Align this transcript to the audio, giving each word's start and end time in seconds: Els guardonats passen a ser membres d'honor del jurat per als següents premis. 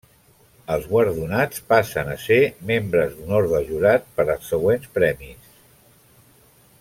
Els 0.75 0.85
guardonats 0.93 1.61
passen 1.73 2.09
a 2.15 2.17
ser 2.23 2.39
membres 2.71 3.13
d'honor 3.19 3.49
del 3.53 3.69
jurat 3.71 4.09
per 4.17 4.27
als 4.35 4.49
següents 4.55 4.93
premis. 4.99 5.55